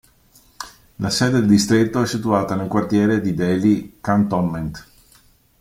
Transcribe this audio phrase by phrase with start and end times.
[0.95, 4.87] La sede del distretto è situata nel quartiere di Delhi Cantonment.